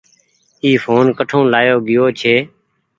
[0.63, 2.35] اي ڦون ڪٺو لآيو گيو ڇي۔